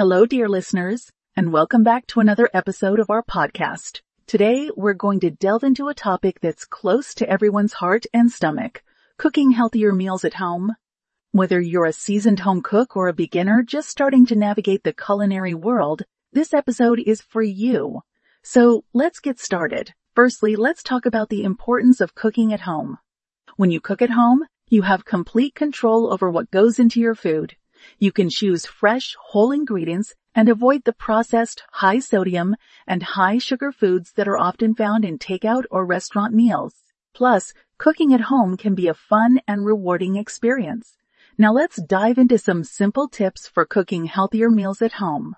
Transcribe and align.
Hello, 0.00 0.24
dear 0.24 0.48
listeners, 0.48 1.12
and 1.36 1.52
welcome 1.52 1.84
back 1.84 2.06
to 2.06 2.20
another 2.20 2.48
episode 2.54 2.98
of 2.98 3.10
our 3.10 3.22
podcast. 3.22 4.00
Today, 4.26 4.70
we're 4.74 4.94
going 4.94 5.20
to 5.20 5.30
delve 5.30 5.62
into 5.62 5.88
a 5.88 5.94
topic 5.94 6.40
that's 6.40 6.64
close 6.64 7.12
to 7.16 7.28
everyone's 7.28 7.74
heart 7.74 8.06
and 8.14 8.32
stomach, 8.32 8.82
cooking 9.18 9.50
healthier 9.50 9.92
meals 9.92 10.24
at 10.24 10.32
home. 10.32 10.74
Whether 11.32 11.60
you're 11.60 11.84
a 11.84 11.92
seasoned 11.92 12.40
home 12.40 12.62
cook 12.62 12.96
or 12.96 13.08
a 13.08 13.12
beginner 13.12 13.62
just 13.62 13.90
starting 13.90 14.24
to 14.24 14.34
navigate 14.34 14.84
the 14.84 14.94
culinary 14.94 15.52
world, 15.52 16.04
this 16.32 16.54
episode 16.54 16.98
is 16.98 17.20
for 17.20 17.42
you. 17.42 18.00
So 18.42 18.86
let's 18.94 19.20
get 19.20 19.38
started. 19.38 19.92
Firstly, 20.14 20.56
let's 20.56 20.82
talk 20.82 21.04
about 21.04 21.28
the 21.28 21.44
importance 21.44 22.00
of 22.00 22.14
cooking 22.14 22.54
at 22.54 22.60
home. 22.60 22.96
When 23.56 23.70
you 23.70 23.82
cook 23.82 24.00
at 24.00 24.08
home, 24.08 24.46
you 24.70 24.80
have 24.80 25.04
complete 25.04 25.54
control 25.54 26.10
over 26.10 26.30
what 26.30 26.50
goes 26.50 26.78
into 26.78 27.00
your 27.00 27.14
food. 27.14 27.54
You 27.98 28.12
can 28.12 28.30
choose 28.30 28.66
fresh, 28.66 29.16
whole 29.18 29.52
ingredients 29.52 30.14
and 30.34 30.48
avoid 30.48 30.84
the 30.84 30.92
processed, 30.92 31.62
high 31.72 31.98
sodium 31.98 32.56
and 32.86 33.02
high 33.02 33.38
sugar 33.38 33.72
foods 33.72 34.12
that 34.12 34.28
are 34.28 34.38
often 34.38 34.74
found 34.74 35.04
in 35.04 35.18
takeout 35.18 35.64
or 35.70 35.84
restaurant 35.84 36.34
meals. 36.34 36.74
Plus, 37.14 37.52
cooking 37.78 38.14
at 38.14 38.22
home 38.22 38.56
can 38.56 38.74
be 38.74 38.86
a 38.86 38.94
fun 38.94 39.40
and 39.48 39.64
rewarding 39.64 40.16
experience. 40.16 40.96
Now 41.36 41.52
let's 41.52 41.82
dive 41.82 42.18
into 42.18 42.38
some 42.38 42.64
simple 42.64 43.08
tips 43.08 43.48
for 43.48 43.64
cooking 43.64 44.04
healthier 44.04 44.50
meals 44.50 44.82
at 44.82 44.92
home. 44.92 45.36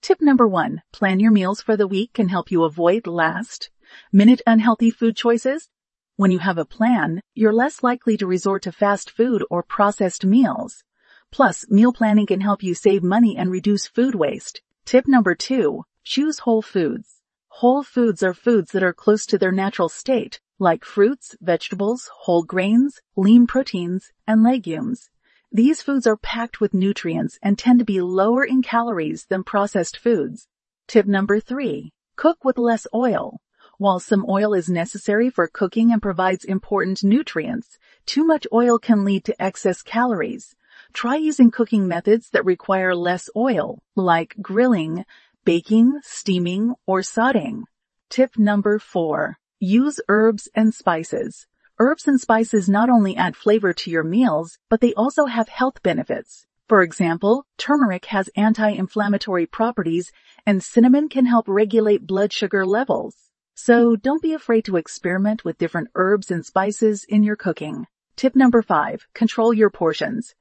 Tip 0.00 0.20
number 0.20 0.48
one, 0.48 0.82
plan 0.92 1.20
your 1.20 1.30
meals 1.30 1.60
for 1.60 1.76
the 1.76 1.86
week 1.86 2.12
can 2.12 2.28
help 2.28 2.50
you 2.50 2.64
avoid 2.64 3.06
last 3.06 3.70
minute 4.12 4.42
unhealthy 4.46 4.90
food 4.90 5.16
choices. 5.16 5.68
When 6.16 6.30
you 6.30 6.38
have 6.38 6.58
a 6.58 6.64
plan, 6.64 7.20
you're 7.34 7.52
less 7.52 7.82
likely 7.82 8.16
to 8.16 8.26
resort 8.26 8.62
to 8.62 8.72
fast 8.72 9.10
food 9.10 9.44
or 9.50 9.62
processed 9.62 10.24
meals. 10.24 10.84
Plus, 11.34 11.68
meal 11.68 11.92
planning 11.92 12.26
can 12.26 12.40
help 12.40 12.62
you 12.62 12.76
save 12.76 13.02
money 13.02 13.36
and 13.36 13.50
reduce 13.50 13.88
food 13.88 14.14
waste. 14.14 14.62
Tip 14.84 15.08
number 15.08 15.34
two, 15.34 15.82
choose 16.04 16.38
whole 16.38 16.62
foods. 16.62 17.22
Whole 17.48 17.82
foods 17.82 18.22
are 18.22 18.32
foods 18.32 18.70
that 18.70 18.84
are 18.84 18.92
close 18.92 19.26
to 19.26 19.36
their 19.36 19.50
natural 19.50 19.88
state, 19.88 20.40
like 20.60 20.84
fruits, 20.84 21.34
vegetables, 21.40 22.08
whole 22.20 22.44
grains, 22.44 23.00
lean 23.16 23.48
proteins, 23.48 24.12
and 24.28 24.44
legumes. 24.44 25.10
These 25.50 25.82
foods 25.82 26.06
are 26.06 26.16
packed 26.16 26.60
with 26.60 26.72
nutrients 26.72 27.36
and 27.42 27.58
tend 27.58 27.80
to 27.80 27.84
be 27.84 28.00
lower 28.00 28.44
in 28.44 28.62
calories 28.62 29.26
than 29.26 29.42
processed 29.42 29.96
foods. 29.96 30.46
Tip 30.86 31.04
number 31.04 31.40
three, 31.40 31.92
cook 32.14 32.44
with 32.44 32.58
less 32.58 32.86
oil. 32.94 33.40
While 33.78 33.98
some 33.98 34.24
oil 34.28 34.54
is 34.54 34.68
necessary 34.68 35.30
for 35.30 35.48
cooking 35.48 35.90
and 35.90 36.00
provides 36.00 36.44
important 36.44 37.02
nutrients, 37.02 37.76
too 38.06 38.22
much 38.22 38.46
oil 38.52 38.78
can 38.78 39.04
lead 39.04 39.24
to 39.24 39.42
excess 39.42 39.82
calories. 39.82 40.54
Try 40.94 41.16
using 41.16 41.50
cooking 41.50 41.88
methods 41.88 42.30
that 42.30 42.44
require 42.44 42.94
less 42.94 43.28
oil, 43.34 43.82
like 43.96 44.36
grilling, 44.40 45.04
baking, 45.44 45.98
steaming, 46.04 46.74
or 46.86 47.00
sauteing. 47.00 47.64
Tip 48.08 48.38
number 48.38 48.78
four, 48.78 49.36
use 49.58 50.00
herbs 50.08 50.48
and 50.54 50.72
spices. 50.72 51.48
Herbs 51.80 52.06
and 52.06 52.20
spices 52.20 52.68
not 52.68 52.88
only 52.88 53.16
add 53.16 53.34
flavor 53.34 53.72
to 53.72 53.90
your 53.90 54.04
meals, 54.04 54.56
but 54.70 54.80
they 54.80 54.94
also 54.94 55.26
have 55.26 55.48
health 55.48 55.82
benefits. 55.82 56.46
For 56.68 56.80
example, 56.80 57.44
turmeric 57.58 58.04
has 58.06 58.30
anti-inflammatory 58.36 59.46
properties 59.46 60.12
and 60.46 60.62
cinnamon 60.62 61.08
can 61.08 61.26
help 61.26 61.48
regulate 61.48 62.06
blood 62.06 62.32
sugar 62.32 62.64
levels. 62.64 63.16
So 63.56 63.96
don't 63.96 64.22
be 64.22 64.32
afraid 64.32 64.64
to 64.66 64.76
experiment 64.76 65.44
with 65.44 65.58
different 65.58 65.88
herbs 65.96 66.30
and 66.30 66.46
spices 66.46 67.04
in 67.08 67.24
your 67.24 67.36
cooking. 67.36 67.88
Tip 68.14 68.36
number 68.36 68.62
five, 68.62 69.08
control 69.12 69.52
your 69.52 69.70
portions. 69.70 70.36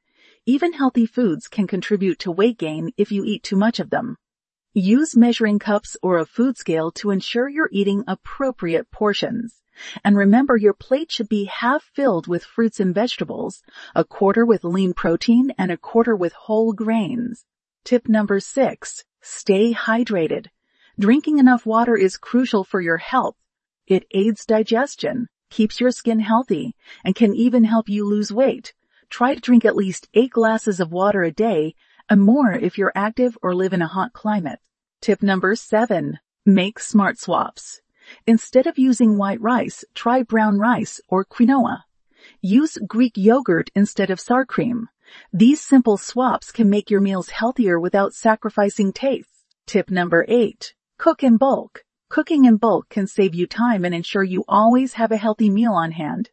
Even 0.45 0.73
healthy 0.73 1.05
foods 1.05 1.47
can 1.47 1.67
contribute 1.67 2.19
to 2.19 2.31
weight 2.31 2.57
gain 2.57 2.91
if 2.97 3.13
you 3.13 3.23
eat 3.23 3.43
too 3.43 3.55
much 3.55 3.79
of 3.79 3.89
them. 3.89 4.17
Use 4.73 5.15
measuring 5.15 5.57
cups 5.57 5.95
or 6.03 6.17
a 6.17 6.25
food 6.25 6.57
scale 6.57 6.91
to 6.91 7.11
ensure 7.11 7.47
you're 7.47 7.69
eating 7.71 8.03
appropriate 8.07 8.91
portions. 8.91 9.61
And 10.03 10.17
remember 10.17 10.57
your 10.57 10.73
plate 10.73 11.13
should 11.13 11.29
be 11.29 11.45
half 11.45 11.81
filled 11.81 12.27
with 12.27 12.43
fruits 12.43 12.81
and 12.81 12.93
vegetables, 12.93 13.63
a 13.95 14.03
quarter 14.03 14.45
with 14.45 14.65
lean 14.65 14.93
protein, 14.93 15.53
and 15.57 15.71
a 15.71 15.77
quarter 15.77 16.13
with 16.13 16.33
whole 16.33 16.73
grains. 16.73 17.45
Tip 17.85 18.09
number 18.09 18.41
six, 18.41 19.05
stay 19.21 19.73
hydrated. 19.73 20.47
Drinking 20.99 21.39
enough 21.39 21.65
water 21.65 21.95
is 21.95 22.17
crucial 22.17 22.65
for 22.65 22.81
your 22.81 22.97
health. 22.97 23.37
It 23.87 24.05
aids 24.11 24.45
digestion, 24.45 25.29
keeps 25.49 25.79
your 25.79 25.91
skin 25.91 26.19
healthy, 26.19 26.75
and 27.05 27.15
can 27.15 27.33
even 27.33 27.63
help 27.63 27.87
you 27.87 28.05
lose 28.05 28.33
weight. 28.33 28.73
Try 29.13 29.35
to 29.35 29.39
drink 29.39 29.63
at 29.63 29.75
least 29.75 30.09
eight 30.15 30.31
glasses 30.31 30.79
of 30.79 30.91
water 30.91 31.21
a 31.21 31.31
day 31.31 31.75
and 32.09 32.19
more 32.19 32.51
if 32.51 32.79
you're 32.79 32.91
active 32.95 33.37
or 33.43 33.53
live 33.53 33.71
in 33.71 33.83
a 33.83 33.87
hot 33.87 34.11
climate. 34.11 34.57
Tip 35.01 35.21
number 35.21 35.55
seven, 35.55 36.17
make 36.47 36.79
smart 36.79 37.19
swaps. 37.19 37.79
Instead 38.25 38.65
of 38.65 38.79
using 38.79 39.19
white 39.19 39.39
rice, 39.39 39.85
try 39.93 40.23
brown 40.23 40.57
rice 40.57 40.99
or 41.07 41.23
quinoa. 41.23 41.83
Use 42.41 42.79
Greek 42.87 43.15
yogurt 43.15 43.69
instead 43.75 44.09
of 44.09 44.19
sour 44.19 44.45
cream. 44.45 44.89
These 45.31 45.61
simple 45.61 45.97
swaps 45.97 46.51
can 46.51 46.67
make 46.67 46.89
your 46.89 46.99
meals 46.99 47.29
healthier 47.29 47.79
without 47.79 48.15
sacrificing 48.15 48.91
taste. 48.93 49.45
Tip 49.67 49.91
number 49.91 50.25
eight, 50.27 50.73
Cook 50.97 51.21
in 51.21 51.37
bulk. 51.37 51.83
Cooking 52.09 52.45
in 52.45 52.57
bulk 52.57 52.89
can 52.89 53.05
save 53.05 53.35
you 53.35 53.45
time 53.45 53.85
and 53.85 53.93
ensure 53.93 54.23
you 54.23 54.43
always 54.47 54.93
have 54.93 55.11
a 55.11 55.17
healthy 55.17 55.51
meal 55.51 55.73
on 55.73 55.91
hand. 55.91 56.31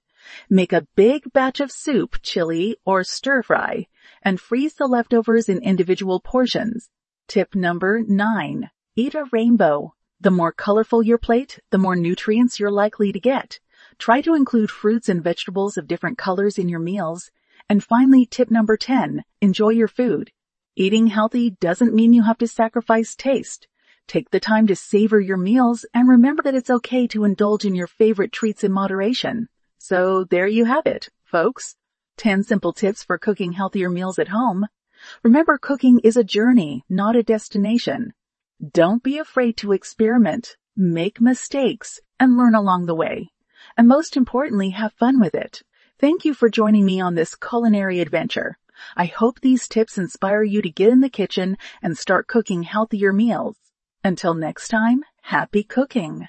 Make 0.49 0.73
a 0.73 0.87
big 0.97 1.33
batch 1.33 1.61
of 1.61 1.71
soup, 1.71 2.19
chili, 2.23 2.77
or 2.85 3.05
stir 3.05 3.43
fry, 3.43 3.87
and 4.23 4.41
freeze 4.41 4.75
the 4.75 4.87
leftovers 4.87 5.49
in 5.49 5.63
individual 5.63 6.21
portions. 6.21 6.91
Tip 7.29 7.55
number 7.55 8.03
nine. 8.07 8.71
Eat 8.97 9.15
a 9.15 9.25
rainbow. 9.33 9.95
The 10.21 10.31
more 10.31 10.53
colorful 10.53 11.03
your 11.03 11.19
plate, 11.19 11.61
the 11.71 11.79
more 11.79 11.97
nutrients 11.97 12.61
you're 12.61 12.71
likely 12.71 13.13
to 13.13 13.21
get. 13.21 13.61
Try 13.99 14.21
to 14.21 14.35
include 14.35 14.71
fruits 14.71 15.09
and 15.09 15.25
vegetables 15.25 15.79
of 15.79 15.87
different 15.87 16.19
colors 16.19 16.59
in 16.59 16.69
your 16.69 16.81
meals. 16.81 17.31
And 17.69 17.83
finally, 17.83 18.27
tip 18.27 18.51
number 18.51 18.77
10. 18.77 19.25
Enjoy 19.41 19.71
your 19.71 19.89
food. 19.89 20.33
Eating 20.77 21.07
healthy 21.07 21.51
doesn't 21.51 21.95
mean 21.95 22.13
you 22.13 22.23
have 22.23 22.39
to 22.39 22.47
sacrifice 22.47 23.15
taste. 23.15 23.69
Take 24.07 24.31
the 24.31 24.41
time 24.41 24.67
to 24.67 24.75
savor 24.77 25.21
your 25.21 25.37
meals 25.37 25.87
and 25.95 26.09
remember 26.09 26.43
that 26.43 26.55
it's 26.55 26.71
okay 26.71 27.07
to 27.07 27.25
indulge 27.25 27.65
in 27.65 27.75
your 27.75 27.87
favorite 27.87 28.33
treats 28.33 28.65
in 28.65 28.73
moderation. 28.73 29.49
So 29.83 30.25
there 30.25 30.47
you 30.47 30.67
have 30.67 30.85
it, 30.85 31.09
folks. 31.25 31.75
10 32.19 32.45
simple 32.45 32.75
tips 32.75 33.03
for 33.03 33.17
cooking 33.17 33.53
healthier 33.53 33.89
meals 33.89 34.19
at 34.19 34.29
home. 34.29 34.67
Remember 35.23 35.57
cooking 35.57 36.01
is 36.05 36.19
a 36.19 36.23
journey, 36.23 36.85
not 36.91 37.17
a 37.17 37.23
destination. 37.23 38.13
Don't 38.73 39.03
be 39.03 39.17
afraid 39.17 39.57
to 39.57 39.73
experiment, 39.73 40.59
make 40.77 41.19
mistakes, 41.19 41.99
and 42.19 42.37
learn 42.37 42.55
along 42.55 42.85
the 42.85 42.95
way. 42.95 43.31
And 43.75 43.89
most 43.89 44.19
importantly, 44.19 44.69
have 44.71 44.93
fun 44.93 45.19
with 45.19 45.35
it. 45.35 45.63
Thank 45.99 46.27
you 46.27 46.35
for 46.35 46.51
joining 46.51 46.85
me 46.85 47.01
on 47.01 47.15
this 47.15 47.35
culinary 47.35 48.01
adventure. 48.01 48.59
I 48.99 49.07
hope 49.07 49.41
these 49.41 49.67
tips 49.67 49.97
inspire 49.97 50.43
you 50.43 50.61
to 50.61 50.69
get 50.69 50.91
in 50.91 51.01
the 51.01 51.09
kitchen 51.09 51.57
and 51.81 51.97
start 51.97 52.29
cooking 52.29 52.65
healthier 52.65 53.15
meals. 53.15 53.57
Until 54.05 54.35
next 54.35 54.69
time, 54.69 55.05
happy 55.23 55.63
cooking! 55.63 56.29